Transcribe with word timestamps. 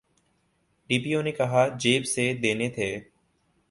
D 0.87 0.97
P 1.03 1.11
O 1.15 1.21
نے 1.21 1.31
کہاں 1.31 1.65
جیب 1.81 2.01
سے 2.13 2.33
دینے 2.43 2.69
تھے۔ 2.75 2.89